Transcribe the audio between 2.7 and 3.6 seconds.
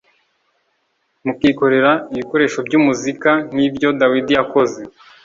umuzika nk